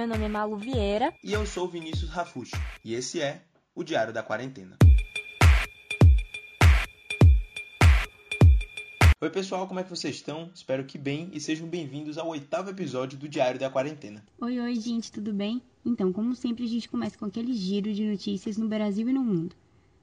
Meu 0.00 0.08
nome 0.08 0.24
é 0.24 0.28
Malu 0.28 0.56
Vieira. 0.56 1.12
E 1.22 1.30
eu 1.30 1.44
sou 1.44 1.68
Vinícius 1.68 2.08
Rafucci. 2.08 2.56
E 2.82 2.94
esse 2.94 3.20
é 3.20 3.42
o 3.74 3.84
Diário 3.84 4.14
da 4.14 4.22
Quarentena. 4.22 4.78
Oi 9.20 9.28
pessoal, 9.28 9.68
como 9.68 9.78
é 9.78 9.84
que 9.84 9.90
vocês 9.90 10.14
estão? 10.14 10.50
Espero 10.54 10.86
que 10.86 10.96
bem 10.96 11.28
e 11.34 11.38
sejam 11.38 11.68
bem-vindos 11.68 12.16
ao 12.16 12.28
oitavo 12.28 12.70
episódio 12.70 13.18
do 13.18 13.28
Diário 13.28 13.60
da 13.60 13.68
Quarentena. 13.68 14.24
Oi, 14.40 14.58
oi, 14.58 14.74
gente, 14.76 15.12
tudo 15.12 15.34
bem? 15.34 15.60
Então, 15.84 16.10
como 16.14 16.34
sempre, 16.34 16.64
a 16.64 16.68
gente 16.68 16.88
começa 16.88 17.18
com 17.18 17.26
aquele 17.26 17.52
giro 17.52 17.92
de 17.92 18.02
notícias 18.02 18.56
no 18.56 18.66
Brasil 18.66 19.06
e 19.06 19.12
no 19.12 19.22
mundo. 19.22 19.54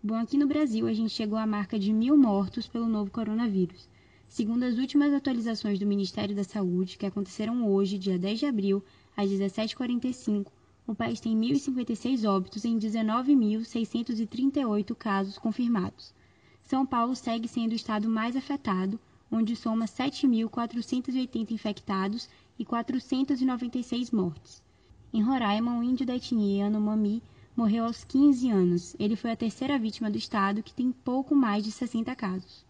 Bom, 0.04 0.14
aqui 0.14 0.38
no 0.38 0.46
Brasil 0.46 0.86
a 0.86 0.94
gente 0.94 1.10
chegou 1.10 1.40
à 1.40 1.48
marca 1.48 1.80
de 1.80 1.92
mil 1.92 2.16
mortos 2.16 2.68
pelo 2.68 2.86
novo 2.88 3.10
coronavírus. 3.10 3.90
Segundo 4.30 4.62
as 4.64 4.78
últimas 4.78 5.12
atualizações 5.12 5.80
do 5.80 5.88
Ministério 5.88 6.36
da 6.36 6.44
Saúde, 6.44 7.00
que 7.00 7.06
aconteceram 7.08 7.68
hoje, 7.68 7.98
dia 7.98 8.20
10 8.20 8.40
de 8.40 8.46
abril, 8.46 8.84
às 9.18 9.30
17h45, 9.30 10.48
o 10.86 10.96
país 10.96 11.20
tem 11.20 11.36
1.056 11.36 12.30
óbitos 12.30 12.64
em 12.64 12.80
19.638 12.80 14.96
casos 14.96 15.38
confirmados. 15.38 16.14
São 16.64 16.86
Paulo 16.86 17.14
segue 17.16 17.48
sendo 17.48 17.74
o 17.74 17.76
estado 17.76 18.08
mais 18.08 18.38
afetado, 18.38 19.00
onde 19.32 19.56
soma 19.56 19.86
7.480 19.86 21.50
infectados 21.52 22.30
e 22.60 22.64
496 22.64 24.12
mortes. 24.12 24.62
Em 25.12 25.22
Roraima, 25.22 25.72
um 25.72 25.82
índio 25.82 26.06
da 26.06 26.16
etnia 26.16 26.66
Yanomami 26.66 27.24
morreu 27.56 27.86
aos 27.86 28.04
15 28.04 28.52
anos. 28.52 28.96
Ele 29.00 29.16
foi 29.16 29.32
a 29.32 29.36
terceira 29.36 29.80
vítima 29.80 30.12
do 30.12 30.18
estado, 30.18 30.62
que 30.62 30.74
tem 30.74 30.92
pouco 30.92 31.36
mais 31.36 31.64
de 31.64 31.72
60 31.72 32.16
casos. 32.16 32.64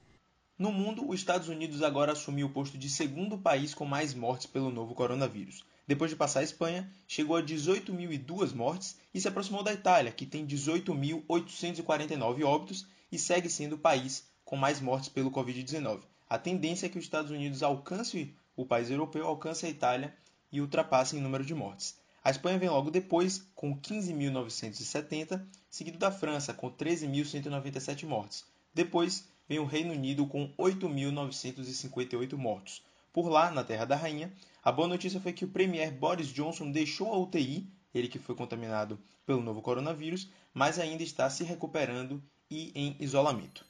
No 0.58 0.72
mundo, 0.72 1.08
os 1.08 1.20
Estados 1.20 1.50
Unidos 1.50 1.84
agora 1.84 2.14
assumiu 2.14 2.48
o 2.48 2.52
posto 2.52 2.78
de 2.78 2.90
segundo 2.90 3.38
país 3.38 3.76
com 3.76 3.86
mais 3.86 4.14
mortes 4.14 4.48
pelo 4.48 4.72
novo 4.72 4.95
coronavírus. 4.95 5.66
Depois 5.88 6.12
de 6.12 6.18
passar 6.18 6.41
a 6.41 6.44
Espanha, 6.44 6.91
chegou 7.08 7.38
a 7.38 7.41
18.002 7.41 8.53
mortes 8.53 8.98
e 9.14 9.22
se 9.22 9.28
aproximou 9.30 9.64
da 9.64 9.72
Itália, 9.72 10.12
que 10.12 10.25
tem 10.25 10.45
18.849 10.45 12.44
óbitos 12.44 12.86
e 13.09 13.17
segue 13.17 13.50
sendo 13.50 13.75
o 13.75 13.80
país 13.80 14.28
com 14.44 14.58
mais 14.58 14.81
mortes 14.81 15.08
pelo 15.08 15.31
Covid-19. 15.31 16.02
A 16.30 16.38
tendência 16.38 16.88
é 16.88 16.89
que 16.89 16.97
os 16.97 17.06
Estados 17.06 17.31
Unidos 17.31 17.64
alcance 17.64 18.36
o 18.53 18.66
país 18.66 18.89
europeu, 18.89 19.25
alcance 19.25 19.66
a 19.66 19.70
Itália 19.70 20.14
e 20.52 20.59
ultrapasse 20.59 21.16
em 21.16 21.22
número 21.22 21.45
de 21.45 21.56
mortes. 21.56 21.97
A 22.22 22.31
Espanha 22.31 22.59
vem 22.59 22.67
logo 22.67 22.92
depois, 22.92 23.45
com 23.56 23.73
15.970, 23.80 25.42
seguido 25.69 25.97
da 25.97 26.12
França, 26.12 26.53
com 26.53 26.69
13.197 26.69 28.06
mortes. 28.06 28.44
Depois 28.73 29.30
vem 29.47 29.59
o 29.59 29.66
Reino 29.66 29.94
Unido, 29.94 30.28
com 30.28 30.52
8.958 30.58 32.34
mortos. 32.36 32.84
Por 33.18 33.30
lá, 33.30 33.50
na 33.50 33.64
Terra 33.64 33.84
da 33.84 33.96
Rainha, 33.96 34.32
a 34.64 34.72
boa 34.72 34.88
notícia 34.88 35.20
foi 35.20 35.34
que 35.34 35.44
o 35.44 35.48
premier 35.48 35.92
Boris 35.92 36.28
Johnson 36.28 36.70
deixou 36.70 37.12
a 37.12 37.18
UTI, 37.18 37.68
ele 37.92 38.08
que 38.08 38.20
foi 38.20 38.36
contaminado 38.36 39.00
pelo 39.26 39.42
novo 39.42 39.59
coronavírus, 39.59 40.30
mas 40.54 40.78
ainda 40.78 41.02
está 41.02 41.28
se 41.28 41.44
recuperando 41.44 42.24
e 42.48 42.72
em 42.76 42.96
isolamento. 43.00 43.66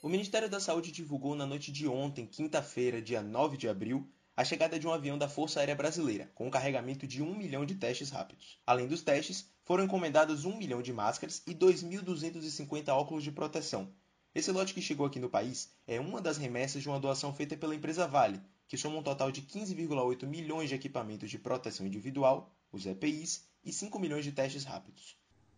O 0.00 0.08
Ministério 0.08 0.48
da 0.48 0.60
Saúde 0.60 0.92
divulgou 0.92 1.34
na 1.34 1.44
noite 1.44 1.72
de 1.72 1.88
ontem, 1.88 2.24
quinta-feira, 2.24 3.02
dia 3.02 3.20
9 3.20 3.56
de 3.56 3.68
abril, 3.68 4.08
a 4.36 4.44
chegada 4.44 4.78
de 4.78 4.86
um 4.86 4.92
avião 4.92 5.18
da 5.18 5.28
Força 5.28 5.58
Aérea 5.58 5.74
Brasileira, 5.74 6.30
com 6.36 6.46
um 6.46 6.50
carregamento 6.50 7.04
de 7.04 7.20
1 7.20 7.34
milhão 7.34 7.66
de 7.66 7.74
testes 7.74 8.10
rápidos. 8.10 8.60
Além 8.64 8.86
dos 8.86 9.02
testes, 9.02 9.50
foram 9.64 9.82
encomendados 9.82 10.44
1 10.44 10.56
milhão 10.56 10.82
de 10.82 10.92
máscaras 10.92 11.42
e 11.48 11.52
2.250 11.52 12.90
óculos 12.90 13.24
de 13.24 13.32
proteção. 13.32 13.92
Esse 14.34 14.52
lote 14.52 14.74
que 14.74 14.82
chegou 14.82 15.06
aqui 15.06 15.18
no 15.18 15.30
país 15.30 15.72
é 15.86 15.98
uma 15.98 16.20
das 16.20 16.36
remessas 16.36 16.82
de 16.82 16.88
uma 16.88 17.00
doação 17.00 17.32
feita 17.32 17.56
pela 17.56 17.74
empresa 17.74 18.06
Vale, 18.06 18.40
que 18.68 18.76
soma 18.76 18.98
um 18.98 19.02
total 19.02 19.32
de 19.32 19.42
15,8 19.42 20.26
milhões 20.26 20.68
de 20.68 20.74
equipamentos 20.74 21.30
de 21.30 21.38
proteção 21.38 21.86
individual, 21.86 22.54
os 22.70 22.84
EPIs, 22.84 23.48
e 23.64 23.72
5 23.72 23.98
milhões 23.98 24.24
de 24.24 24.32
testes 24.32 24.64
rápidos. 24.64 25.16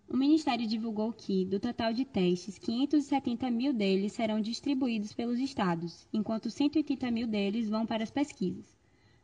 O 0.09 0.17
Ministério 0.17 0.67
divulgou 0.67 1.13
que, 1.13 1.45
do 1.45 1.61
total 1.61 1.93
de 1.93 2.05
testes, 2.05 2.59
570 2.59 3.51
mil 3.51 3.73
deles 3.73 4.13
serão 4.13 4.41
distribuídos 4.41 5.13
pelos 5.13 5.39
estados, 5.39 6.07
enquanto 6.13 6.51
180 6.51 7.11
mil 7.11 7.27
deles 7.27 7.69
vão 7.69 7.87
para 7.87 8.03
as 8.03 8.11
pesquisas. 8.11 8.77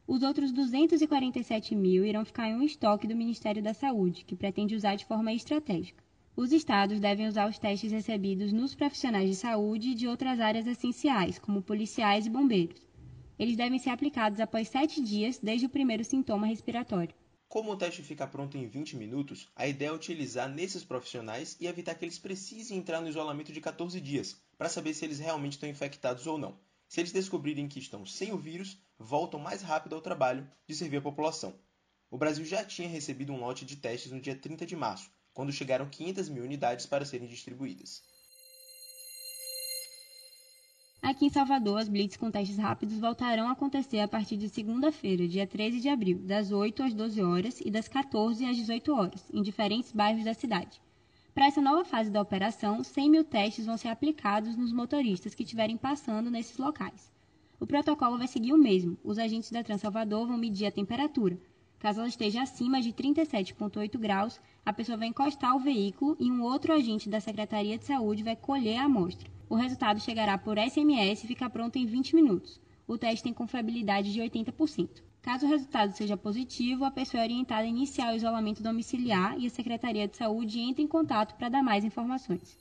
Os 0.06 0.22
outros 0.22 0.52
247 0.52 1.74
mil 1.74 2.04
irão 2.04 2.24
ficar 2.24 2.48
em 2.48 2.54
um 2.54 2.62
estoque 2.62 3.08
do 3.08 3.16
Ministério 3.16 3.60
da 3.60 3.74
Saúde, 3.74 4.24
que 4.24 4.36
pretende 4.36 4.76
usar 4.76 4.94
de 4.94 5.04
forma 5.04 5.32
estratégica. 5.32 6.05
Os 6.36 6.52
estados 6.52 7.00
devem 7.00 7.26
usar 7.26 7.48
os 7.48 7.58
testes 7.58 7.90
recebidos 7.90 8.52
nos 8.52 8.74
profissionais 8.74 9.30
de 9.30 9.34
saúde 9.34 9.88
e 9.88 9.94
de 9.94 10.06
outras 10.06 10.38
áreas 10.38 10.66
essenciais, 10.66 11.38
como 11.38 11.62
policiais 11.62 12.26
e 12.26 12.30
bombeiros. 12.30 12.86
Eles 13.38 13.56
devem 13.56 13.78
ser 13.78 13.88
aplicados 13.88 14.38
após 14.38 14.68
sete 14.68 15.02
dias 15.02 15.38
desde 15.38 15.64
o 15.64 15.70
primeiro 15.70 16.04
sintoma 16.04 16.46
respiratório. 16.46 17.14
Como 17.48 17.72
o 17.72 17.76
teste 17.76 18.02
fica 18.02 18.26
pronto 18.26 18.58
em 18.58 18.68
20 18.68 18.98
minutos, 18.98 19.48
a 19.56 19.66
ideia 19.66 19.88
é 19.88 19.92
utilizar 19.92 20.46
nesses 20.46 20.84
profissionais 20.84 21.56
e 21.58 21.66
evitar 21.66 21.94
que 21.94 22.04
eles 22.04 22.18
precisem 22.18 22.76
entrar 22.76 23.00
no 23.00 23.08
isolamento 23.08 23.50
de 23.50 23.60
14 23.62 23.98
dias, 23.98 24.38
para 24.58 24.68
saber 24.68 24.92
se 24.92 25.06
eles 25.06 25.18
realmente 25.18 25.52
estão 25.52 25.70
infectados 25.70 26.26
ou 26.26 26.36
não. 26.36 26.58
Se 26.86 27.00
eles 27.00 27.12
descobrirem 27.12 27.66
que 27.66 27.78
estão 27.78 28.04
sem 28.04 28.34
o 28.34 28.38
vírus, 28.38 28.78
voltam 28.98 29.40
mais 29.40 29.62
rápido 29.62 29.94
ao 29.94 30.02
trabalho 30.02 30.46
de 30.66 30.74
servir 30.74 30.98
a 30.98 31.02
população. 31.02 31.54
O 32.10 32.18
Brasil 32.18 32.44
já 32.44 32.62
tinha 32.62 32.88
recebido 32.88 33.32
um 33.32 33.40
lote 33.40 33.64
de 33.64 33.76
testes 33.76 34.12
no 34.12 34.20
dia 34.20 34.36
30 34.36 34.66
de 34.66 34.76
março, 34.76 35.10
quando 35.36 35.52
chegaram 35.52 35.86
500 35.86 36.30
mil 36.30 36.42
unidades 36.42 36.86
para 36.86 37.04
serem 37.04 37.28
distribuídas. 37.28 38.02
Aqui 41.02 41.26
em 41.26 41.30
Salvador, 41.30 41.78
as 41.78 41.88
blitz 41.88 42.16
com 42.16 42.30
testes 42.30 42.56
rápidos 42.56 42.98
voltarão 42.98 43.46
a 43.46 43.52
acontecer 43.52 44.00
a 44.00 44.08
partir 44.08 44.38
de 44.38 44.48
segunda-feira, 44.48 45.28
dia 45.28 45.46
13 45.46 45.78
de 45.78 45.90
abril, 45.90 46.18
das 46.18 46.50
8 46.50 46.82
às 46.82 46.94
12 46.94 47.22
horas 47.22 47.60
e 47.60 47.70
das 47.70 47.86
14 47.86 48.46
às 48.46 48.56
18 48.56 48.92
horas, 48.92 49.24
em 49.30 49.42
diferentes 49.42 49.92
bairros 49.92 50.24
da 50.24 50.32
cidade. 50.32 50.80
Para 51.34 51.46
essa 51.46 51.60
nova 51.60 51.84
fase 51.84 52.10
da 52.10 52.22
operação, 52.22 52.82
100 52.82 53.10
mil 53.10 53.22
testes 53.22 53.66
vão 53.66 53.76
ser 53.76 53.88
aplicados 53.88 54.56
nos 54.56 54.72
motoristas 54.72 55.34
que 55.34 55.42
estiverem 55.42 55.76
passando 55.76 56.30
nesses 56.30 56.56
locais. 56.56 57.12
O 57.60 57.66
protocolo 57.66 58.16
vai 58.16 58.26
seguir 58.26 58.54
o 58.54 58.58
mesmo. 58.58 58.98
Os 59.04 59.18
agentes 59.18 59.50
da 59.50 59.62
Transalvador 59.62 60.26
vão 60.26 60.38
medir 60.38 60.66
a 60.66 60.72
temperatura. 60.72 61.38
Caso 61.78 62.00
ela 62.00 62.08
esteja 62.08 62.42
acima 62.42 62.80
de 62.80 62.92
37,8 62.92 63.98
graus, 63.98 64.40
a 64.66 64.72
pessoa 64.72 64.98
vai 64.98 65.06
encostar 65.06 65.54
o 65.54 65.60
veículo 65.60 66.16
e 66.18 66.28
um 66.28 66.42
outro 66.42 66.72
agente 66.72 67.08
da 67.08 67.20
Secretaria 67.20 67.78
de 67.78 67.84
Saúde 67.84 68.24
vai 68.24 68.34
colher 68.34 68.78
a 68.78 68.86
amostra. 68.86 69.30
O 69.48 69.54
resultado 69.54 70.00
chegará 70.00 70.36
por 70.36 70.58
SMS 70.58 71.22
e 71.22 71.26
fica 71.28 71.48
pronto 71.48 71.76
em 71.78 71.86
20 71.86 72.16
minutos. 72.16 72.60
O 72.84 72.98
teste 72.98 73.22
tem 73.22 73.32
confiabilidade 73.32 74.12
de 74.12 74.20
80%. 74.20 75.04
Caso 75.22 75.46
o 75.46 75.48
resultado 75.48 75.96
seja 75.96 76.16
positivo, 76.16 76.84
a 76.84 76.90
pessoa 76.90 77.22
é 77.22 77.26
orientada 77.26 77.62
a 77.62 77.66
iniciar 77.66 78.12
o 78.12 78.16
isolamento 78.16 78.60
domiciliar 78.60 79.38
e 79.38 79.46
a 79.46 79.50
Secretaria 79.50 80.08
de 80.08 80.16
Saúde 80.16 80.58
entra 80.58 80.82
em 80.82 80.88
contato 80.88 81.36
para 81.36 81.48
dar 81.48 81.62
mais 81.62 81.84
informações. 81.84 82.58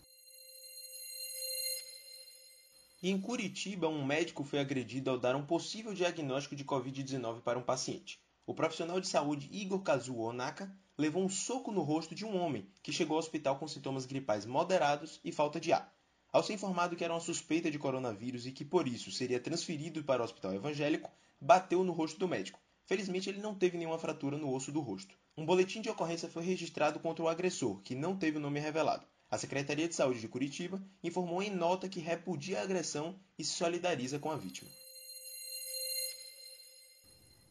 Em 3.02 3.20
Curitiba, 3.20 3.88
um 3.88 4.06
médico 4.06 4.44
foi 4.44 4.60
agredido 4.60 5.10
ao 5.10 5.18
dar 5.18 5.36
um 5.36 5.46
possível 5.46 5.92
diagnóstico 5.92 6.56
de 6.56 6.64
Covid-19 6.64 7.42
para 7.42 7.58
um 7.58 7.64
paciente. 7.64 8.20
O 8.47 8.53
profissional 8.53 9.00
de 9.00 9.07
saúde 9.07 9.50
Igor 9.51 9.81
Kazuo 9.81 10.19
Onaka 10.19 10.72
levou 10.95 11.23
um 11.23 11.29
soco 11.29 11.72
no 11.72 11.81
rosto 11.81 12.13
de 12.13 12.23
um 12.23 12.38
homem 12.38 12.69
que 12.83 12.94
chegou 12.94 13.16
ao 13.16 13.19
hospital 13.19 13.57
com 13.57 13.67
sintomas 13.67 14.06
gripais 14.06 14.45
moderados 14.45 15.19
e 15.23 15.31
falta 15.31 15.59
de 15.59 15.73
ar. 15.73 15.91
Ao 16.31 16.44
ser 16.44 16.53
informado 16.53 16.95
que 16.95 17.03
era 17.03 17.11
uma 17.11 17.19
suspeita 17.19 17.72
de 17.72 17.79
coronavírus 17.79 18.45
e 18.45 18.51
que 18.51 18.63
por 18.63 18.88
isso 18.88 19.11
seria 19.11 19.39
transferido 19.39 20.03
para 20.03 20.22
o 20.22 20.25
hospital 20.25 20.53
evangélico, 20.53 21.09
bateu 21.41 21.83
no 21.83 21.91
rosto 21.91 22.19
do 22.19 22.28
médico. 22.28 22.59
Felizmente, 22.85 23.29
ele 23.29 23.41
não 23.41 23.56
teve 23.56 23.79
nenhuma 23.79 23.97
fratura 23.97 24.38
no 24.38 24.53
osso 24.53 24.72
do 24.72 24.79
rosto. 24.79 25.17
Um 25.35 25.44
boletim 25.44 25.81
de 25.81 25.89
ocorrência 25.89 26.29
foi 26.29 26.44
registrado 26.44 27.00
contra 27.00 27.23
o 27.25 27.27
agressor, 27.27 27.81
que 27.81 27.95
não 27.95 28.16
teve 28.16 28.38
o 28.38 28.41
nome 28.41 28.59
revelado. 28.59 29.07
A 29.31 29.39
Secretaria 29.39 29.88
de 29.88 29.95
Saúde 29.95 30.19
de 30.19 30.27
Curitiba 30.27 30.79
informou 31.03 31.41
em 31.41 31.50
nota 31.50 31.89
que 31.89 32.00
repudia 32.00 32.59
a 32.59 32.63
agressão 32.63 33.16
e 33.39 33.44
se 33.44 33.53
solidariza 33.53 34.19
com 34.19 34.29
a 34.29 34.38
vítima. 34.38 34.69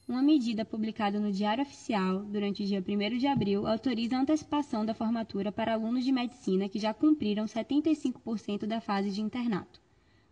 Uma 0.07 0.21
medida 0.21 0.67
publicada 0.67 1.19
no 1.19 1.33
Diário 1.33 1.63
Oficial 1.63 2.25
durante 2.25 2.63
o 2.63 2.67
dia 2.67 2.85
1 2.87 3.17
de 3.17 3.27
abril 3.27 3.67
autoriza 3.67 4.15
a 4.15 4.21
antecipação 4.21 4.85
da 4.85 4.93
formatura 4.93 5.51
para 5.51 5.73
alunos 5.73 6.05
de 6.05 6.13
medicina 6.13 6.69
que 6.69 6.79
já 6.79 6.93
cumpriram 6.93 7.47
75% 7.47 8.67
da 8.67 8.83
fase 8.83 9.11
de 9.11 9.23
internato. 9.23 9.81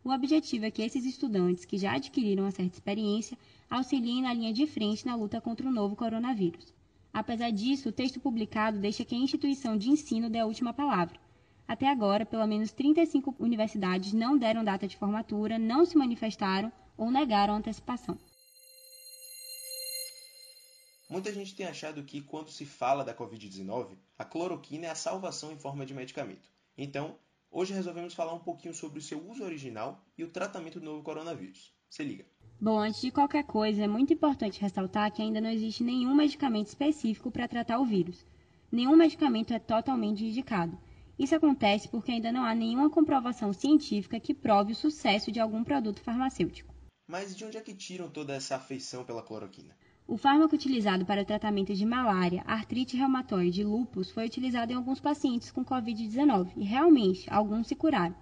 O 0.05 0.11
objetivo 0.11 0.67
é 0.67 0.71
que 0.71 0.83
esses 0.83 1.07
estudantes 1.07 1.65
que 1.65 1.79
já 1.79 1.95
adquiriram 1.95 2.45
uma 2.45 2.51
certa 2.51 2.75
experiência 2.75 3.39
auxiliem 3.71 4.21
na 4.21 4.35
linha 4.35 4.53
de 4.53 4.67
frente 4.67 5.07
na 5.07 5.17
luta 5.17 5.41
contra 5.41 5.67
o 5.67 5.73
novo 5.73 5.97
coronavírus. 5.97 6.75
Apesar 7.11 7.51
disso, 7.51 7.89
o 7.89 7.93
texto 7.93 8.21
publicado 8.21 8.79
deixa 8.79 9.07
que 9.07 9.15
a 9.15 9.19
instituição 9.19 9.79
de 9.79 9.89
ensino 9.89 10.29
dê 10.29 10.41
a 10.41 10.47
última 10.47 10.75
palavra. 10.75 11.19
Até 11.67 11.89
agora, 11.89 12.27
pelo 12.27 12.47
menos 12.47 12.73
35 12.73 13.37
universidades 13.39 14.13
não 14.13 14.37
deram 14.37 14.63
data 14.63 14.87
de 14.87 14.99
formatura, 14.99 15.59
não 15.59 15.87
se 15.87 15.97
manifestaram 15.97 16.71
ou 16.95 17.11
negaram 17.11 17.55
a 17.55 17.57
antecipação. 17.57 18.19
Muita 21.12 21.31
gente 21.31 21.55
tem 21.55 21.67
achado 21.67 22.03
que, 22.03 22.23
quando 22.23 22.49
se 22.49 22.64
fala 22.64 23.05
da 23.05 23.14
Covid-19, 23.14 23.99
a 24.19 24.25
cloroquina 24.25 24.87
é 24.87 24.91
a 24.91 24.94
salvação 24.94 25.53
em 25.53 25.59
forma 25.59 25.85
de 25.85 25.93
medicamento. 25.93 26.49
Então, 26.75 27.17
hoje 27.50 27.75
resolvemos 27.75 28.14
falar 28.14 28.32
um 28.32 28.38
pouquinho 28.38 28.73
sobre 28.73 28.99
o 28.99 29.03
seu 29.03 29.23
uso 29.29 29.44
original 29.44 30.03
e 30.17 30.25
o 30.25 30.31
tratamento 30.31 30.81
do 30.81 30.87
novo 30.87 31.03
coronavírus. 31.03 31.70
Se 31.91 32.03
liga. 32.03 32.25
Bom, 32.59 32.79
antes 32.79 33.03
de 33.03 33.11
qualquer 33.11 33.44
coisa, 33.44 33.85
é 33.85 33.87
muito 33.87 34.14
importante 34.14 34.59
ressaltar 34.59 35.12
que 35.12 35.20
ainda 35.20 35.38
não 35.38 35.50
existe 35.50 35.85
nenhum 35.85 36.14
medicamento 36.14 36.69
específico 36.69 37.31
para 37.31 37.47
tratar 37.47 37.79
o 37.79 37.85
vírus. 37.85 38.25
Nenhum 38.70 38.97
medicamento 38.97 39.53
é 39.53 39.58
totalmente 39.58 40.25
indicado. 40.25 40.79
Isso 41.19 41.35
acontece 41.35 41.91
porque 41.91 42.11
ainda 42.11 42.32
não 42.32 42.43
há 42.43 42.55
nenhuma 42.55 42.88
comprovação 42.88 43.53
científica 43.53 44.19
que 44.19 44.32
prove 44.32 44.73
o 44.73 44.76
sucesso 44.76 45.31
de 45.31 45.38
algum 45.38 45.62
produto 45.62 46.00
farmacêutico. 46.00 46.75
Mas 47.06 47.37
de 47.37 47.44
onde 47.44 47.58
é 47.58 47.61
que 47.61 47.75
tiram 47.75 48.08
toda 48.08 48.32
essa 48.32 48.56
afeição 48.56 49.05
pela 49.05 49.23
cloroquina? 49.23 49.76
O 50.07 50.17
fármaco 50.17 50.55
utilizado 50.55 51.07
para 51.07 51.23
o 51.23 51.25
tratamento 51.25 51.73
de 51.73 51.87
malária, 51.87 52.43
artrite 52.45 52.97
reumatoide 52.97 53.61
e 53.61 53.65
lúpus 53.65 54.11
foi 54.11 54.27
utilizado 54.27 54.73
em 54.73 54.75
alguns 54.75 55.01
pacientes 55.01 55.51
com 55.51 55.65
Covid-19 55.65 56.53
e 56.57 56.65
realmente 56.65 57.33
alguns 57.33 57.69
se 57.69 57.77
curaram. 57.77 58.15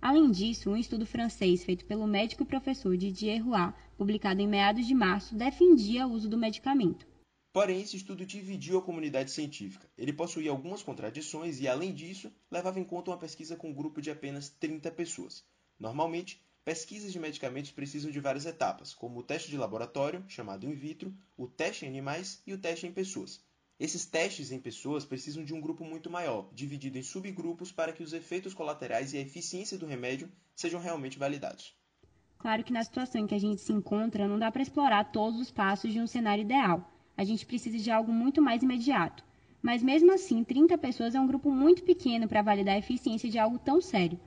Além 0.00 0.30
disso, 0.30 0.70
um 0.70 0.76
estudo 0.76 1.04
francês 1.04 1.62
feito 1.62 1.84
pelo 1.84 2.06
médico 2.06 2.42
e 2.42 2.46
professor 2.46 2.96
Didier 2.96 3.44
Roy, 3.44 3.72
publicado 3.98 4.40
em 4.40 4.48
meados 4.48 4.86
de 4.86 4.94
março, 4.94 5.34
defendia 5.34 6.06
o 6.06 6.12
uso 6.12 6.28
do 6.28 6.38
medicamento. 6.38 7.06
Porém, 7.52 7.80
esse 7.80 7.96
estudo 7.96 8.26
dividiu 8.26 8.78
a 8.78 8.82
comunidade 8.82 9.30
científica. 9.30 9.88
Ele 9.96 10.12
possuía 10.12 10.50
algumas 10.50 10.82
contradições 10.82 11.60
e, 11.60 11.68
além 11.68 11.94
disso, 11.94 12.30
levava 12.50 12.80
em 12.80 12.84
conta 12.84 13.10
uma 13.10 13.16
pesquisa 13.18 13.56
com 13.56 13.70
um 13.70 13.74
grupo 13.74 14.00
de 14.00 14.10
apenas 14.10 14.48
30 14.48 14.90
pessoas. 14.90 15.44
Normalmente, 15.78 16.40
pesquisas 16.66 17.12
de 17.12 17.20
medicamentos 17.20 17.70
precisam 17.70 18.10
de 18.10 18.18
várias 18.18 18.44
etapas, 18.44 18.92
como 18.92 19.20
o 19.20 19.22
teste 19.22 19.48
de 19.48 19.56
laboratório, 19.56 20.24
chamado 20.26 20.66
in 20.66 20.74
vitro, 20.74 21.14
o 21.36 21.46
teste 21.46 21.84
em 21.84 21.88
animais 21.88 22.42
e 22.44 22.52
o 22.52 22.58
teste 22.58 22.88
em 22.88 22.92
pessoas. 22.92 23.40
Esses 23.78 24.04
testes 24.04 24.50
em 24.50 24.58
pessoas 24.58 25.04
precisam 25.04 25.44
de 25.44 25.54
um 25.54 25.60
grupo 25.60 25.84
muito 25.84 26.10
maior, 26.10 26.48
dividido 26.52 26.98
em 26.98 27.04
subgrupos 27.04 27.70
para 27.70 27.92
que 27.92 28.02
os 28.02 28.12
efeitos 28.12 28.52
colaterais 28.52 29.12
e 29.12 29.18
a 29.18 29.20
eficiência 29.20 29.78
do 29.78 29.86
remédio 29.86 30.28
sejam 30.56 30.80
realmente 30.80 31.20
validados. 31.20 31.72
Claro 32.36 32.64
que 32.64 32.72
na 32.72 32.82
situação 32.82 33.20
em 33.20 33.28
que 33.28 33.34
a 33.36 33.40
gente 33.40 33.60
se 33.60 33.72
encontra, 33.72 34.26
não 34.26 34.36
dá 34.36 34.50
para 34.50 34.62
explorar 34.62 35.12
todos 35.12 35.40
os 35.40 35.52
passos 35.52 35.92
de 35.92 36.00
um 36.00 36.06
cenário 36.08 36.42
ideal. 36.42 36.90
A 37.16 37.22
gente 37.22 37.46
precisa 37.46 37.78
de 37.78 37.92
algo 37.92 38.10
muito 38.10 38.42
mais 38.42 38.64
imediato. 38.64 39.22
Mas 39.62 39.84
mesmo 39.84 40.12
assim, 40.12 40.42
30 40.42 40.76
pessoas 40.78 41.14
é 41.14 41.20
um 41.20 41.28
grupo 41.28 41.48
muito 41.48 41.84
pequeno 41.84 42.26
para 42.26 42.42
validar 42.42 42.74
a 42.74 42.78
eficiência 42.78 43.30
de 43.30 43.38
algo 43.38 43.56
tão 43.56 43.80
sério. 43.80 44.18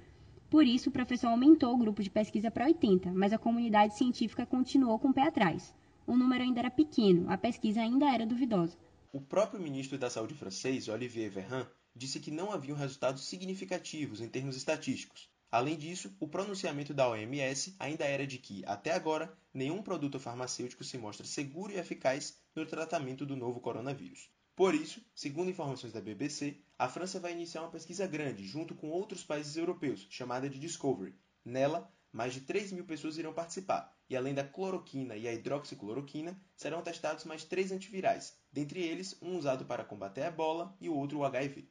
Por 0.50 0.66
isso, 0.66 0.90
o 0.90 0.92
professor 0.92 1.28
aumentou 1.28 1.74
o 1.74 1.78
grupo 1.78 2.02
de 2.02 2.10
pesquisa 2.10 2.50
para 2.50 2.66
80, 2.66 3.12
mas 3.14 3.32
a 3.32 3.38
comunidade 3.38 3.96
científica 3.96 4.48
continuou 4.48 4.98
com 4.98 5.10
o 5.10 5.14
pé 5.14 5.22
atrás. 5.28 5.76
O 6.08 6.18
número 6.18 6.44
ainda 6.44 6.60
era 6.60 6.72
pequeno, 6.72 7.30
a 7.30 7.38
pesquisa 7.38 7.82
ainda 7.82 8.12
era 8.12 8.26
duvidosa. 8.26 8.76
O 9.14 9.22
próprio 9.22 9.62
ministro 9.62 9.96
da 9.96 10.10
Saúde 10.10 10.34
francês, 10.34 10.88
Olivier 10.88 11.30
Véran, 11.30 11.68
disse 11.96 12.20
que 12.20 12.32
não 12.32 12.52
haviam 12.52 12.76
resultados 12.76 13.26
significativos 13.26 14.22
em 14.22 14.28
termos 14.28 14.56
estatísticos. 14.56 15.30
Além 15.52 15.78
disso, 15.78 16.16
o 16.20 16.28
pronunciamento 16.28 16.96
da 16.96 17.08
OMS 17.08 17.76
ainda 17.80 18.06
era 18.06 18.26
de 18.26 18.40
que, 18.40 18.64
até 18.66 18.92
agora, 18.92 19.32
nenhum 19.54 19.84
produto 19.84 20.20
farmacêutico 20.20 20.84
se 20.84 20.98
mostra 20.98 21.28
seguro 21.28 21.74
e 21.74 21.78
eficaz 21.78 22.40
no 22.56 22.66
tratamento 22.66 23.24
do 23.24 23.36
novo 23.36 23.60
coronavírus. 23.60 24.32
Por 24.60 24.76
isso, 24.76 25.02
segundo 25.16 25.50
informações 25.50 25.94
da 25.94 26.02
BBC, 26.02 26.58
a 26.78 26.90
França 26.90 27.18
vai 27.18 27.32
iniciar 27.32 27.62
uma 27.62 27.72
pesquisa 27.72 28.06
grande 28.06 28.46
junto 28.46 28.76
com 28.76 28.90
outros 28.90 29.24
países 29.24 29.56
europeus, 29.56 30.06
chamada 30.10 30.50
de 30.50 30.60
Discovery. 30.60 31.16
Nela, 31.46 31.90
mais 32.12 32.34
de 32.34 32.42
3 32.42 32.74
mil 32.74 32.84
pessoas 32.84 33.18
irão 33.18 33.32
participar, 33.32 33.98
e 34.10 34.18
além 34.18 34.34
da 34.34 34.44
cloroquina 34.44 35.16
e 35.16 35.30
a 35.30 35.34
hidroxicloroquina, 35.34 36.38
serão 36.58 36.82
testados 36.82 37.24
mais 37.24 37.46
três 37.46 37.72
antivirais, 37.72 38.38
dentre 38.52 38.82
eles 38.82 39.18
um 39.22 39.38
usado 39.38 39.64
para 39.64 39.86
combater 39.86 40.24
a 40.24 40.28
ebola 40.28 40.76
e 40.82 40.90
o 40.90 40.94
outro 40.94 41.20
o 41.20 41.24
HIV. 41.24 41.66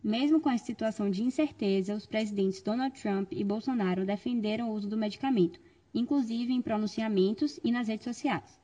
Mesmo 0.00 0.40
com 0.40 0.50
essa 0.50 0.66
situação 0.66 1.10
de 1.10 1.24
incerteza, 1.24 1.96
os 1.96 2.06
presidentes 2.06 2.62
Donald 2.62 2.96
Trump 2.96 3.32
e 3.32 3.42
Bolsonaro 3.42 4.06
defenderam 4.06 4.70
o 4.70 4.72
uso 4.72 4.88
do 4.88 4.96
medicamento, 4.96 5.58
inclusive 5.92 6.52
em 6.52 6.62
pronunciamentos 6.62 7.58
e 7.64 7.72
nas 7.72 7.88
redes 7.88 8.04
sociais. 8.04 8.62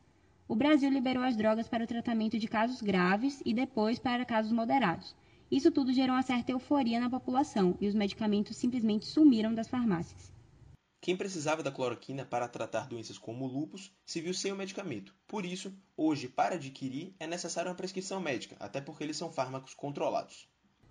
O 0.51 0.57
Brasil 0.57 0.91
liberou 0.91 1.23
as 1.23 1.37
drogas 1.37 1.69
para 1.69 1.85
o 1.85 1.87
tratamento 1.87 2.37
de 2.37 2.49
casos 2.49 2.83
graves 2.83 3.41
e 3.47 3.55
depois 3.55 4.01
para 4.01 4.25
casos 4.25 4.51
moderados. 4.51 5.15
Isso 5.49 5.71
tudo 5.71 5.93
gerou 5.93 6.17
uma 6.17 6.25
certa 6.25 6.51
euforia 6.51 6.99
na 6.99 7.09
população 7.09 7.79
e 7.81 7.87
os 7.87 7.95
medicamentos 7.95 8.57
simplesmente 8.57 9.07
sumiram 9.07 9.55
das 9.55 9.69
farmácias. 9.69 10.33
Quem 11.01 11.17
precisava 11.17 11.63
da 11.63 11.71
cloroquina 11.71 12.25
para 12.25 12.49
tratar 12.49 12.89
doenças 12.89 13.17
como 13.17 13.45
o 13.45 13.49
lúpus 13.49 13.95
se 14.05 14.21
viu 14.21 14.35
sem 14.35 14.51
o 14.51 14.57
medicamento. 14.57 15.15
Por 15.25 15.47
isso, 15.47 15.73
hoje, 15.97 16.27
para 16.27 16.57
adquirir, 16.57 17.15
é 17.21 17.29
necessária 17.29 17.71
uma 17.71 17.77
prescrição 17.77 18.21
médica, 18.21 18.57
até 18.59 18.81
porque 18.81 19.05
eles 19.05 19.17
são 19.17 19.31
fármacos 19.31 19.73
controlados. 19.73 20.49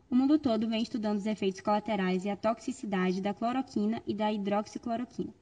O 0.09 0.15
mundo 0.15 0.39
todo 0.39 0.69
vem 0.69 0.81
estudando 0.81 1.17
os 1.17 1.25
efeitos 1.25 1.59
colaterais 1.59 2.23
e 2.23 2.29
a 2.29 2.37
toxicidade 2.37 3.19
da 3.19 3.33
cloroquina 3.33 4.01
e 4.07 4.13
da 4.13 4.31
hidroxicloroquina, 4.31 5.33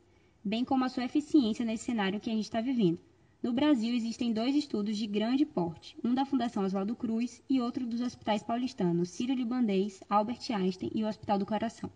bem 0.43 0.65
como 0.65 0.85
a 0.85 0.89
sua 0.89 1.05
eficiência 1.05 1.63
nesse 1.63 1.85
cenário 1.85 2.19
que 2.19 2.31
a 2.31 2.33
gente 2.33 2.45
está 2.45 2.61
vivendo. 2.61 2.99
No 3.41 3.53
Brasil, 3.53 3.93
existem 3.93 4.33
dois 4.33 4.55
estudos 4.55 4.97
de 4.97 5.05
grande 5.05 5.45
porte, 5.45 5.95
um 6.03 6.15
da 6.15 6.25
Fundação 6.25 6.65
Oswaldo 6.65 6.95
Cruz 6.95 7.43
e 7.47 7.61
outro 7.61 7.85
dos 7.85 8.01
hospitais 8.01 8.41
paulistanos 8.41 9.11
Sírio-Libanês, 9.11 10.01
Albert 10.09 10.39
Einstein 10.49 10.89
e 10.93 11.03
o 11.03 11.07
Hospital 11.07 11.37
do 11.37 11.45
Coração. 11.45 11.91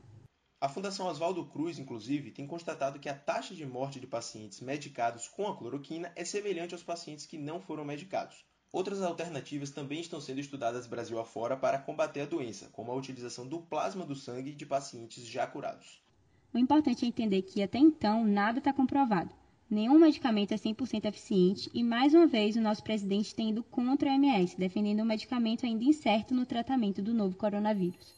A 0.62 0.70
Fundação 0.70 1.08
Oswaldo 1.08 1.44
Cruz, 1.46 1.80
inclusive, 1.80 2.30
tem 2.30 2.46
constatado 2.46 3.00
que 3.00 3.10
a 3.10 3.18
taxa 3.18 3.56
de 3.56 3.66
morte 3.66 4.00
de 4.00 4.06
pacientes 4.06 4.62
medicados 4.62 5.28
com 5.28 5.48
a 5.48 5.58
cloroquina 5.58 6.12
é 6.16 6.24
semelhante 6.24 6.76
aos 6.76 6.84
pacientes 6.84 7.26
que 7.26 7.40
não 7.40 7.60
foram 7.60 7.84
medicados. 7.84 8.46
Outras 8.72 9.02
alternativas 9.02 9.72
também 9.72 10.00
estão 10.00 10.22
sendo 10.22 10.40
estudadas 10.40 10.86
Brasil 10.86 11.20
afora 11.20 11.58
para 11.58 11.80
combater 11.80 12.22
a 12.22 12.26
doença, 12.26 12.70
como 12.72 12.92
a 12.92 12.96
utilização 12.96 13.48
do 13.48 13.62
plasma 13.62 14.06
do 14.06 14.16
sangue 14.16 14.54
de 14.54 14.66
pacientes 14.68 15.26
já 15.26 15.48
curados. 15.48 16.04
O 16.54 16.60
importante 16.60 17.04
é 17.04 17.08
entender 17.08 17.42
que 17.42 17.64
até 17.64 17.80
então 17.80 18.24
nada 18.24 18.60
está 18.60 18.72
comprovado. 18.72 19.41
Nenhum 19.72 19.98
medicamento 19.98 20.52
é 20.52 20.58
100% 20.58 21.06
eficiente 21.06 21.72
e, 21.74 21.82
mais 21.82 22.14
uma 22.14 22.28
vez, 22.28 22.58
o 22.58 22.62
nosso 22.62 22.84
presidente 22.84 23.34
tem 23.34 23.52
ido 23.52 23.64
contra 23.64 24.10
a 24.10 24.14
OMS, 24.14 24.58
defendendo 24.58 25.00
um 25.00 25.06
medicamento 25.06 25.66
ainda 25.66 25.86
incerto 25.86 26.36
no 26.36 26.46
tratamento 26.46 27.02
do 27.02 27.14
novo 27.14 27.38
coronavírus. 27.38 28.14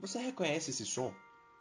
Você 0.00 0.18
reconhece 0.20 0.70
esse 0.70 0.86
som? 0.86 1.12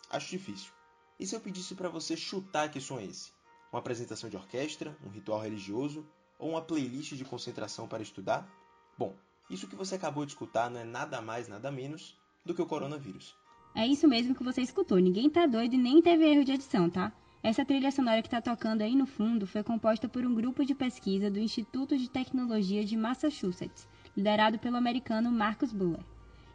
Acho 0.09 0.29
difícil. 0.29 0.71
E 1.19 1.27
se 1.27 1.35
eu 1.35 1.41
pedisse 1.41 1.75
para 1.75 1.89
você 1.89 2.15
chutar 2.15 2.71
que 2.71 2.79
som 2.79 2.97
é 2.97 3.03
esse? 3.03 3.33
Uma 3.73 3.79
apresentação 3.79 4.29
de 4.29 4.37
orquestra, 4.37 4.97
um 5.05 5.09
ritual 5.09 5.41
religioso 5.41 6.07
ou 6.39 6.51
uma 6.51 6.61
playlist 6.61 7.15
de 7.15 7.25
concentração 7.25 7.89
para 7.89 8.01
estudar? 8.01 8.49
Bom, 8.97 9.13
isso 9.49 9.67
que 9.67 9.75
você 9.75 9.95
acabou 9.95 10.25
de 10.25 10.31
escutar 10.31 10.69
não 10.69 10.79
é 10.79 10.83
nada 10.83 11.21
mais, 11.21 11.47
nada 11.47 11.71
menos 11.71 12.17
do 12.45 12.53
que 12.53 12.61
o 12.61 12.65
coronavírus. 12.65 13.35
É 13.75 13.87
isso 13.87 14.07
mesmo 14.07 14.35
que 14.35 14.43
você 14.43 14.61
escutou. 14.61 14.99
Ninguém 14.99 15.29
tá 15.29 15.45
doido 15.45 15.75
e 15.75 15.77
nem 15.77 16.01
teve 16.01 16.25
erro 16.25 16.45
de 16.45 16.53
edição, 16.53 16.89
tá? 16.89 17.11
Essa 17.41 17.65
trilha 17.65 17.91
sonora 17.91 18.21
que 18.21 18.27
está 18.27 18.41
tocando 18.41 18.81
aí 18.81 18.95
no 18.95 19.05
fundo 19.05 19.45
foi 19.45 19.63
composta 19.63 20.07
por 20.07 20.25
um 20.25 20.33
grupo 20.33 20.63
de 20.65 20.73
pesquisa 20.73 21.29
do 21.29 21.39
Instituto 21.39 21.97
de 21.97 22.09
Tecnologia 22.09 22.85
de 22.85 22.95
Massachusetts, 22.95 23.87
liderado 24.15 24.59
pelo 24.59 24.77
americano 24.77 25.31
Marcus 25.31 25.73
Buller 25.73 26.03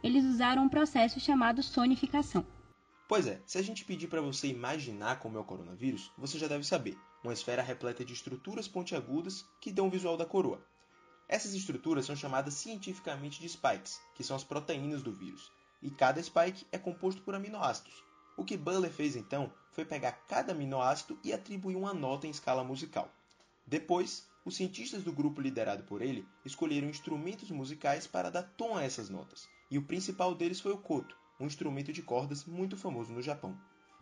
eles 0.01 0.23
usaram 0.23 0.63
um 0.63 0.69
processo 0.69 1.19
chamado 1.19 1.61
sonificação. 1.61 2.45
Pois 3.07 3.27
é, 3.27 3.41
se 3.45 3.57
a 3.57 3.61
gente 3.61 3.83
pedir 3.83 4.07
para 4.07 4.21
você 4.21 4.47
imaginar 4.47 5.19
como 5.19 5.37
é 5.37 5.41
o 5.41 5.43
coronavírus, 5.43 6.11
você 6.17 6.37
já 6.37 6.47
deve 6.47 6.63
saber. 6.63 6.97
Uma 7.23 7.33
esfera 7.33 7.61
repleta 7.61 8.05
de 8.05 8.13
estruturas 8.13 8.67
pontiagudas 8.67 9.45
que 9.59 9.71
dão 9.71 9.87
o 9.87 9.89
visual 9.89 10.15
da 10.15 10.25
coroa. 10.25 10.63
Essas 11.29 11.53
estruturas 11.53 12.07
são 12.07 12.15
chamadas 12.15 12.55
cientificamente 12.55 13.39
de 13.39 13.47
spikes, 13.47 14.01
que 14.15 14.23
são 14.23 14.35
as 14.35 14.43
proteínas 14.43 15.03
do 15.03 15.13
vírus, 15.13 15.51
e 15.79 15.91
cada 15.91 16.21
spike 16.21 16.65
é 16.71 16.77
composto 16.79 17.21
por 17.21 17.35
aminoácidos. 17.35 18.03
O 18.35 18.43
que 18.43 18.57
Butler 18.57 18.89
fez 18.89 19.15
então 19.15 19.53
foi 19.71 19.85
pegar 19.85 20.11
cada 20.27 20.53
aminoácido 20.53 21.19
e 21.23 21.31
atribuir 21.31 21.75
uma 21.75 21.93
nota 21.93 22.25
em 22.25 22.31
escala 22.31 22.63
musical. 22.63 23.13
Depois, 23.67 24.27
os 24.43 24.55
cientistas 24.55 25.03
do 25.03 25.13
grupo 25.13 25.39
liderado 25.39 25.83
por 25.83 26.01
ele 26.01 26.27
escolheram 26.43 26.89
instrumentos 26.89 27.51
musicais 27.51 28.07
para 28.07 28.31
dar 28.31 28.41
tom 28.57 28.75
a 28.75 28.83
essas 28.83 29.07
notas, 29.07 29.47
e 29.69 29.77
o 29.77 29.83
principal 29.83 30.33
deles 30.33 30.59
foi 30.59 30.71
o 30.71 30.77
koto, 30.79 31.15
um 31.39 31.45
instrumento 31.45 31.93
de 31.93 32.01
cordas 32.01 32.43
muito 32.43 32.75
famoso 32.75 33.13
no 33.13 33.21
Japão. 33.21 33.55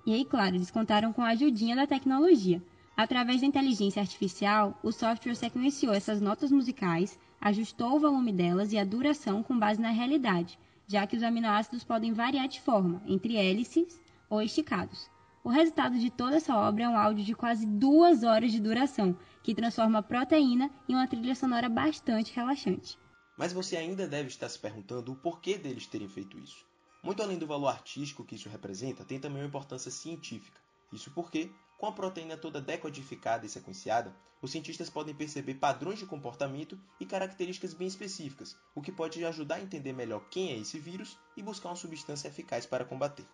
E 0.06 0.14
aí, 0.14 0.24
claro, 0.24 0.56
eles 0.56 0.72
contaram 0.72 1.12
com 1.12 1.22
a 1.22 1.32
ajudinha 1.32 1.76
da 1.76 1.86
tecnologia. 1.86 2.64
Através 2.98 3.42
da 3.42 3.48
inteligência 3.48 4.02
artificial, 4.02 4.76
o 4.82 4.92
software 4.92 5.36
sequenciou 5.36 5.94
essas 5.94 6.20
notas 6.20 6.52
musicais, 6.52 7.20
ajustou 7.40 7.96
o 7.96 8.00
volume 8.00 8.34
delas 8.34 8.74
e 8.74 8.78
a 8.80 8.84
duração 8.84 9.44
com 9.44 9.58
base 9.58 9.80
na 9.80 9.92
realidade, 9.92 10.58
já 10.88 11.06
que 11.06 11.16
os 11.16 11.22
aminoácidos 11.22 11.84
podem 11.84 12.12
variar 12.12 12.48
de 12.48 12.60
forma, 12.60 13.00
entre 13.06 13.36
hélices 13.36 14.02
ou 14.28 14.42
esticados. 14.42 15.12
O 15.44 15.50
resultado 15.50 16.00
de 16.00 16.10
toda 16.10 16.38
essa 16.38 16.58
obra 16.58 16.86
é 16.86 16.90
um 16.90 16.98
áudio 16.98 17.24
de 17.24 17.36
quase 17.36 17.68
duas 17.68 18.24
horas 18.24 18.52
de 18.52 18.60
duração, 18.60 19.16
que 19.44 19.54
transforma 19.54 20.00
a 20.00 20.04
proteína 20.04 20.72
em 20.90 20.96
uma 20.96 21.08
trilha 21.08 21.36
sonora 21.36 21.70
bastante 21.70 22.36
relaxante. 22.36 22.98
Mas 23.38 23.54
você 23.54 23.78
ainda 23.78 24.08
deve 24.08 24.30
estar 24.30 24.50
se 24.50 24.58
perguntando 24.58 25.12
o 25.12 25.16
porquê 25.16 25.56
deles 25.56 25.86
terem 25.86 26.10
feito 26.10 26.40
isso. 26.40 26.66
Muito 27.04 27.22
além 27.22 27.38
do 27.38 27.46
valor 27.46 27.68
artístico 27.68 28.26
que 28.26 28.34
isso 28.34 28.50
representa, 28.50 29.06
tem 29.06 29.20
também 29.20 29.44
uma 29.44 29.48
importância 29.48 29.92
científica. 29.92 30.60
Isso 30.92 31.12
porque, 31.12 31.52
Com 31.78 31.86
a 31.86 31.92
proteína 31.92 32.36
toda 32.36 32.60
decodificada 32.60 33.46
e 33.46 33.50
sequenciada, 33.50 34.16
os 34.42 34.52
cientistas 34.52 34.90
podem 34.90 35.14
perceber 35.14 35.56
padrões 35.56 36.00
de 36.00 36.06
comportamento 36.08 36.80
e 37.00 37.06
características 37.06 37.74
bem 37.74 37.88
específicas, 37.88 38.58
o 38.74 38.82
que 38.82 38.92
pode 38.92 39.24
ajudar 39.24 39.56
a 39.56 39.62
entender 39.62 39.94
melhor 39.94 40.28
quem 40.30 40.52
é 40.52 40.58
esse 40.58 40.80
vírus 40.80 41.18
e 41.36 41.44
buscar 41.44 41.70
uma 41.70 41.76
substância 41.76 42.28
eficaz 42.28 42.66
para 42.66 42.86
combater. 42.86 43.26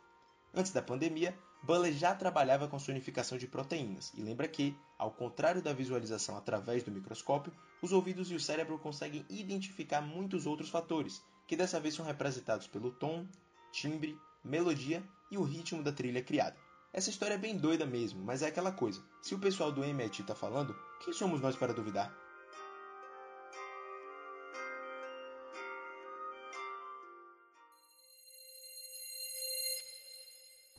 Antes 0.54 0.72
da 0.72 0.82
pandemia, 0.82 1.38
Buller 1.64 1.94
já 1.94 2.14
trabalhava 2.14 2.68
com 2.68 2.76
a 2.76 2.80
sonificação 2.80 3.38
de 3.38 3.48
proteínas, 3.48 4.12
e 4.14 4.22
lembra 4.22 4.48
que, 4.48 4.78
ao 4.98 5.12
contrário 5.12 5.62
da 5.62 5.74
visualização 5.74 6.36
através 6.36 6.84
do 6.84 6.92
microscópio, 6.92 7.54
os 7.82 7.94
ouvidos 7.94 8.30
e 8.30 8.36
o 8.36 8.40
cérebro 8.40 8.78
conseguem 8.78 9.26
identificar 9.30 10.02
muitos 10.02 10.46
outros 10.46 10.70
fatores, 10.70 11.24
que 11.48 11.56
dessa 11.56 11.80
vez 11.80 11.96
são 11.96 12.06
representados 12.06 12.68
pelo 12.68 12.92
tom, 12.92 13.26
timbre, 13.72 14.20
melodia 14.44 15.02
e 15.32 15.38
o 15.38 15.44
ritmo 15.44 15.82
da 15.82 15.92
trilha 15.92 16.22
criada. 16.22 16.63
Essa 16.94 17.10
história 17.10 17.34
é 17.34 17.40
bem 17.40 17.58
doida 17.58 17.88
mesmo, 17.88 18.24
mas 18.24 18.44
é 18.44 18.48
aquela 18.48 18.72
coisa. 18.72 19.02
Se 19.20 19.34
o 19.34 19.40
pessoal 19.40 19.72
do 19.72 19.84
MIT 19.84 20.22
tá 20.24 20.36
falando, 20.36 20.76
quem 21.04 21.12
somos 21.12 21.42
nós 21.42 21.56
para 21.56 21.74
duvidar? 21.74 22.16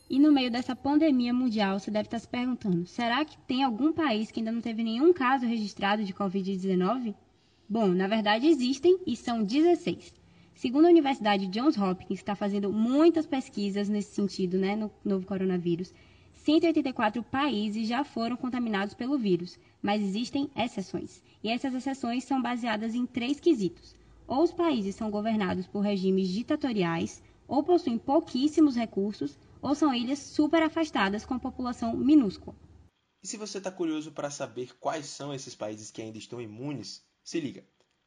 E 0.08 0.20
no 0.20 0.32
meio 0.32 0.52
dessa 0.52 0.76
pandemia 0.76 1.34
mundial, 1.34 1.80
você 1.80 1.90
deve 1.90 2.06
estar 2.06 2.20
se 2.20 2.28
perguntando: 2.28 2.86
será 2.86 3.24
que 3.24 3.36
tem 3.38 3.64
algum 3.64 3.92
país 3.92 4.30
que 4.30 4.38
ainda 4.38 4.52
não 4.52 4.60
teve 4.60 4.84
nenhum 4.84 5.12
caso 5.12 5.44
registrado 5.44 6.04
de 6.04 6.14
Covid-19? 6.14 7.12
Bom, 7.68 7.88
na 7.88 8.06
verdade 8.06 8.46
existem 8.46 9.00
e 9.04 9.16
são 9.16 9.42
16. 9.42 10.14
Segundo 10.54 10.86
a 10.86 10.90
Universidade 10.90 11.48
Johns 11.48 11.76
Hopkins, 11.76 12.20
está 12.20 12.36
fazendo 12.36 12.72
muitas 12.72 13.26
pesquisas 13.26 13.88
nesse 13.88 14.14
sentido, 14.14 14.56
né, 14.56 14.76
no 14.76 14.90
novo 15.04 15.26
coronavírus, 15.26 15.92
184 16.44 17.22
países 17.22 17.88
já 17.88 18.04
foram 18.04 18.36
contaminados 18.36 18.94
pelo 18.94 19.18
vírus, 19.18 19.58
mas 19.82 20.00
existem 20.00 20.50
exceções. 20.54 21.22
E 21.42 21.48
essas 21.48 21.74
exceções 21.74 22.24
são 22.24 22.40
baseadas 22.40 22.94
em 22.94 23.04
três 23.04 23.40
quesitos. 23.40 23.94
Ou 24.28 24.42
os 24.42 24.52
países 24.52 24.94
são 24.94 25.10
governados 25.10 25.66
por 25.66 25.80
regimes 25.80 26.28
ditatoriais, 26.28 27.22
ou 27.48 27.62
possuem 27.62 27.98
pouquíssimos 27.98 28.76
recursos, 28.76 29.36
ou 29.60 29.74
são 29.74 29.94
ilhas 29.94 30.18
super 30.18 30.62
afastadas 30.62 31.26
com 31.26 31.38
população 31.38 31.96
minúscula. 31.96 32.56
E 33.22 33.26
se 33.26 33.36
você 33.36 33.58
está 33.58 33.70
curioso 33.70 34.12
para 34.12 34.30
saber 34.30 34.76
quais 34.78 35.06
são 35.06 35.32
esses 35.32 35.54
países 35.54 35.90
que 35.90 36.02
ainda 36.02 36.18
estão 36.18 36.40
imunes, 36.40 37.02
se 37.22 37.40
liga. 37.40 37.66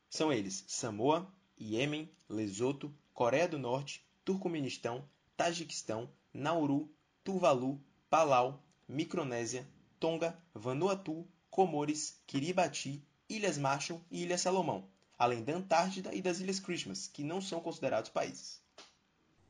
São 0.10 0.32
eles 0.32 0.64
Samoa, 0.68 1.28
Iêmen, 1.60 2.10
Lesoto, 2.30 2.94
Coreia 3.14 3.48
do 3.48 3.58
Norte, 3.58 4.06
Turcomenistão, 4.24 5.04
Tajiquistão, 5.36 6.10
Nauru, 6.34 6.90
Tuvalu, 7.24 7.82
Palau, 8.10 8.64
Micronésia, 8.88 9.68
Tonga, 10.00 10.38
Vanuatu, 10.54 11.28
Comores, 11.50 12.22
Kiribati, 12.28 13.04
Ilhas 13.30 13.58
Marshall 13.58 14.02
e 14.12 14.24
Ilha 14.24 14.38
Salomão, 14.38 14.88
além 15.18 15.44
da 15.44 15.56
Antártida 15.56 16.14
e 16.14 16.22
das 16.22 16.40
Ilhas 16.40 16.60
Christmas, 16.60 17.08
que 17.08 17.24
não 17.24 17.42
são 17.42 17.60
considerados 17.60 18.10
países. 18.10 18.62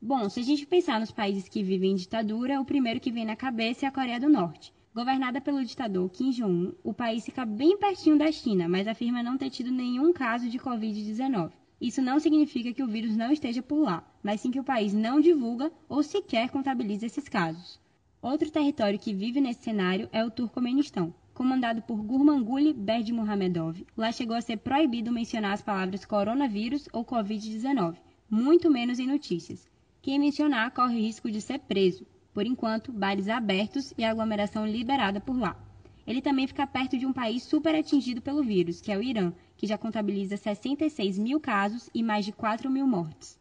Bom, 0.00 0.28
se 0.28 0.40
a 0.40 0.42
gente 0.42 0.64
pensar 0.64 0.98
nos 1.00 1.10
países 1.10 1.48
que 1.48 1.62
vivem 1.62 1.92
em 1.92 1.96
ditadura, 1.96 2.60
o 2.60 2.64
primeiro 2.64 3.00
que 3.00 3.12
vem 3.12 3.24
na 3.24 3.36
cabeça 3.36 3.84
é 3.84 3.88
a 3.88 3.92
Coreia 3.92 4.18
do 4.18 4.28
Norte. 4.28 4.72
Governada 4.94 5.40
pelo 5.40 5.64
ditador 5.64 6.08
Kim 6.10 6.30
Jong-un, 6.30 6.72
o 6.82 6.94
país 6.94 7.24
fica 7.24 7.44
bem 7.44 7.76
pertinho 7.76 8.16
da 8.16 8.32
China, 8.32 8.68
mas 8.68 8.88
afirma 8.88 9.22
não 9.22 9.36
ter 9.36 9.50
tido 9.50 9.70
nenhum 9.70 10.12
caso 10.12 10.48
de 10.48 10.58
Covid-19. 10.58 11.52
Isso 11.80 12.02
não 12.02 12.18
significa 12.18 12.72
que 12.72 12.82
o 12.82 12.88
vírus 12.88 13.16
não 13.16 13.30
esteja 13.30 13.62
por 13.62 13.80
lá, 13.80 14.02
mas 14.22 14.40
sim 14.40 14.50
que 14.50 14.58
o 14.58 14.64
país 14.64 14.92
não 14.92 15.20
divulga 15.20 15.70
ou 15.88 16.02
sequer 16.02 16.50
contabiliza 16.50 17.06
esses 17.06 17.28
casos. 17.28 17.78
Outro 18.20 18.50
território 18.50 18.98
que 18.98 19.14
vive 19.14 19.40
nesse 19.40 19.62
cenário 19.62 20.08
é 20.12 20.24
o 20.24 20.30
Turcomenistão, 20.30 21.14
comandado 21.32 21.80
por 21.82 22.02
Gurmanguly 22.02 22.72
Berdimuhamedov. 22.72 23.86
Lá 23.96 24.10
chegou 24.10 24.36
a 24.36 24.40
ser 24.40 24.56
proibido 24.56 25.12
mencionar 25.12 25.52
as 25.52 25.62
palavras 25.62 26.04
coronavírus 26.04 26.88
ou 26.92 27.04
Covid-19, 27.04 27.94
muito 28.28 28.68
menos 28.68 28.98
em 28.98 29.06
notícias. 29.06 29.70
Quem 30.02 30.18
mencionar 30.18 30.72
corre 30.72 31.00
risco 31.00 31.30
de 31.30 31.40
ser 31.40 31.60
preso. 31.60 32.04
Por 32.34 32.44
enquanto, 32.44 32.92
bares 32.92 33.28
abertos 33.28 33.94
e 33.96 34.04
aglomeração 34.04 34.66
liberada 34.66 35.20
por 35.20 35.38
lá. 35.38 35.56
Ele 36.04 36.20
também 36.20 36.46
fica 36.46 36.66
perto 36.66 36.98
de 36.98 37.06
um 37.06 37.12
país 37.12 37.44
super 37.44 37.74
atingido 37.74 38.20
pelo 38.20 38.42
vírus, 38.42 38.80
que 38.80 38.90
é 38.90 38.98
o 38.98 39.02
Irã, 39.02 39.32
que 39.58 39.66
já 39.66 39.76
contabiliza 39.76 40.36
66 40.36 41.18
mil 41.18 41.40
casos 41.40 41.90
e 41.92 42.00
mais 42.00 42.24
de 42.24 42.30
4 42.30 42.70
mil 42.70 42.86
mortes. 42.86 43.36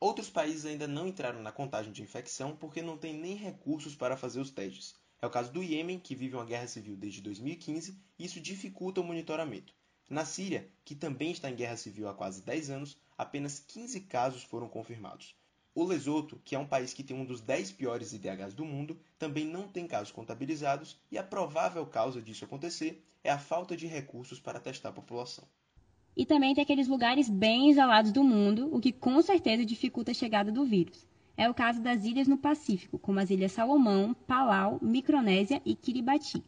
Outros 0.00 0.30
países 0.30 0.64
ainda 0.64 0.86
não 0.86 1.08
entraram 1.08 1.42
na 1.42 1.50
contagem 1.50 1.92
de 1.92 2.00
infecção 2.00 2.54
porque 2.54 2.80
não 2.80 2.96
têm 2.96 3.18
nem 3.18 3.34
recursos 3.34 3.96
para 3.96 4.16
fazer 4.16 4.38
os 4.38 4.52
testes. 4.52 4.94
É 5.20 5.26
o 5.26 5.30
caso 5.30 5.52
do 5.52 5.60
Iêmen, 5.60 5.98
que 5.98 6.14
vive 6.14 6.36
uma 6.36 6.44
guerra 6.44 6.68
civil 6.68 6.96
desde 6.96 7.20
2015, 7.20 7.98
e 8.16 8.24
isso 8.24 8.40
dificulta 8.40 9.00
o 9.00 9.04
monitoramento. 9.04 9.74
Na 10.08 10.24
Síria, 10.24 10.70
que 10.84 10.94
também 10.94 11.32
está 11.32 11.50
em 11.50 11.56
guerra 11.56 11.76
civil 11.76 12.08
há 12.08 12.14
quase 12.14 12.40
10 12.40 12.70
anos, 12.70 12.96
apenas 13.18 13.58
15 13.58 14.02
casos 14.02 14.44
foram 14.44 14.68
confirmados. 14.68 15.34
O 15.74 15.82
Lesoto, 15.84 16.40
que 16.44 16.54
é 16.54 16.58
um 16.58 16.66
país 16.66 16.94
que 16.94 17.02
tem 17.02 17.16
um 17.16 17.24
dos 17.24 17.40
10 17.40 17.72
piores 17.72 18.12
IDHs 18.12 18.54
do 18.54 18.64
mundo, 18.64 18.98
também 19.18 19.44
não 19.44 19.66
tem 19.66 19.88
casos 19.88 20.12
contabilizados 20.12 20.96
e 21.10 21.18
a 21.18 21.22
provável 21.24 21.84
causa 21.84 22.22
disso 22.22 22.44
acontecer 22.44 23.04
é 23.22 23.30
a 23.30 23.38
falta 23.38 23.76
de 23.76 23.86
recursos 23.86 24.40
para 24.40 24.60
testar 24.60 24.90
a 24.90 24.92
população. 24.92 25.44
E 26.16 26.26
também 26.26 26.54
tem 26.54 26.62
aqueles 26.62 26.88
lugares 26.88 27.28
bem 27.28 27.70
isolados 27.70 28.10
do 28.10 28.24
mundo, 28.24 28.68
o 28.74 28.80
que 28.80 28.92
com 28.92 29.22
certeza 29.22 29.64
dificulta 29.64 30.10
a 30.10 30.14
chegada 30.14 30.50
do 30.50 30.64
vírus. 30.64 31.06
É 31.36 31.48
o 31.48 31.54
caso 31.54 31.80
das 31.80 32.04
ilhas 32.04 32.26
no 32.26 32.36
Pacífico, 32.36 32.98
como 32.98 33.20
as 33.20 33.30
Ilhas 33.30 33.52
Salomão, 33.52 34.12
Palau, 34.26 34.80
Micronésia 34.82 35.62
e 35.64 35.76
Kiribati. 35.76 36.42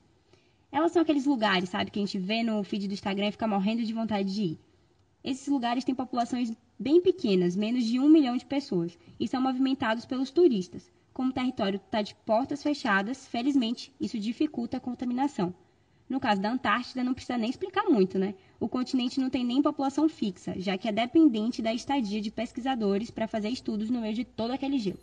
Elas 0.72 0.90
são 0.90 1.02
aqueles 1.02 1.26
lugares, 1.26 1.68
sabe, 1.68 1.90
que 1.90 2.00
a 2.00 2.02
gente 2.02 2.18
vê 2.18 2.42
no 2.42 2.62
feed 2.64 2.88
do 2.88 2.94
Instagram 2.94 3.28
e 3.28 3.32
fica 3.32 3.46
morrendo 3.46 3.84
de 3.84 3.92
vontade 3.92 4.34
de 4.34 4.42
ir. 4.42 4.58
Esses 5.22 5.46
lugares 5.46 5.84
têm 5.84 5.94
populações 5.94 6.52
bem 6.78 7.00
pequenas, 7.00 7.54
menos 7.54 7.84
de 7.84 8.00
um 8.00 8.08
milhão 8.08 8.36
de 8.36 8.44
pessoas, 8.44 8.98
e 9.18 9.28
são 9.28 9.40
movimentados 9.40 10.04
pelos 10.04 10.30
turistas. 10.30 10.90
Como 11.12 11.30
o 11.30 11.32
território 11.34 11.76
está 11.76 12.02
de 12.02 12.14
portas 12.26 12.62
fechadas, 12.62 13.28
felizmente 13.28 13.92
isso 14.00 14.18
dificulta 14.18 14.78
a 14.78 14.80
contaminação. 14.80 15.54
No 16.10 16.18
caso 16.18 16.42
da 16.42 16.50
Antártida, 16.50 17.04
não 17.04 17.14
precisa 17.14 17.38
nem 17.38 17.48
explicar 17.48 17.84
muito, 17.84 18.18
né? 18.18 18.34
O 18.58 18.68
continente 18.68 19.20
não 19.20 19.30
tem 19.30 19.44
nem 19.44 19.62
população 19.62 20.08
fixa, 20.08 20.58
já 20.58 20.76
que 20.76 20.88
é 20.88 20.92
dependente 20.92 21.62
da 21.62 21.72
estadia 21.72 22.20
de 22.20 22.32
pesquisadores 22.32 23.12
para 23.12 23.28
fazer 23.28 23.48
estudos 23.48 23.88
no 23.88 24.00
meio 24.00 24.12
de 24.12 24.24
todo 24.24 24.50
aquele 24.50 24.76
gelo. 24.76 24.98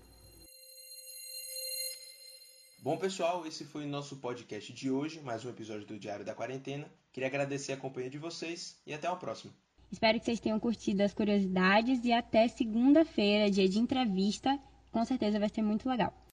Bom, 2.83 2.97
pessoal, 2.97 3.47
esse 3.47 3.63
foi 3.63 3.85
o 3.85 3.87
nosso 3.87 4.17
podcast 4.17 4.73
de 4.73 4.91
hoje, 4.91 5.21
mais 5.21 5.45
um 5.45 5.49
episódio 5.49 5.87
do 5.87 5.97
Diário 5.97 6.25
da 6.25 6.35
Quarentena. 6.35 6.91
Queria 7.13 7.27
agradecer 7.27 7.71
a 7.71 7.77
companhia 7.77 8.09
de 8.09 8.17
vocês 8.17 8.77
e 8.85 8.93
até 8.93 9.07
uma 9.09 9.17
próxima. 9.17 9.53
Espero 9.89 10.19
que 10.19 10.25
vocês 10.25 10.41
tenham 10.41 10.59
curtido 10.59 11.03
as 11.03 11.13
curiosidades 11.13 12.03
e 12.03 12.11
até 12.11 12.49
segunda-feira, 12.49 13.49
dia 13.49 13.69
de 13.69 13.79
entrevista. 13.79 14.59
Com 14.91 15.05
certeza 15.05 15.39
vai 15.39 15.47
ser 15.47 15.61
muito 15.61 15.87
legal. 15.87 16.26